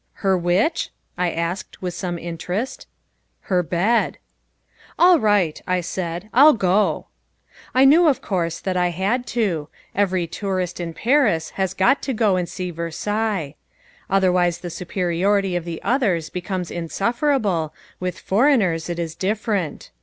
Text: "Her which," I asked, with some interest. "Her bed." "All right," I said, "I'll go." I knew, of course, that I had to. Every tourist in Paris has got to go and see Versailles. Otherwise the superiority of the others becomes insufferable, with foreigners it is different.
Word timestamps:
"Her 0.25 0.35
which," 0.35 0.89
I 1.15 1.29
asked, 1.29 1.79
with 1.79 1.93
some 1.93 2.17
interest. 2.17 2.87
"Her 3.41 3.61
bed." 3.61 4.17
"All 4.97 5.19
right," 5.19 5.61
I 5.67 5.81
said, 5.81 6.27
"I'll 6.33 6.53
go." 6.53 7.05
I 7.75 7.85
knew, 7.85 8.07
of 8.07 8.19
course, 8.19 8.59
that 8.61 8.75
I 8.75 8.87
had 8.87 9.27
to. 9.37 9.67
Every 9.93 10.25
tourist 10.25 10.79
in 10.79 10.95
Paris 10.95 11.51
has 11.51 11.75
got 11.75 12.01
to 12.01 12.13
go 12.13 12.35
and 12.35 12.49
see 12.49 12.71
Versailles. 12.71 13.53
Otherwise 14.09 14.57
the 14.61 14.71
superiority 14.71 15.55
of 15.55 15.65
the 15.65 15.79
others 15.83 16.31
becomes 16.31 16.71
insufferable, 16.71 17.71
with 17.99 18.17
foreigners 18.17 18.89
it 18.89 18.97
is 18.97 19.13
different. 19.13 19.91